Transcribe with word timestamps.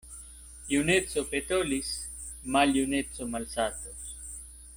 Juneco 0.71 1.23
petolis, 1.33 1.91
maljuneco 2.57 3.31
malsatos. 3.37 4.13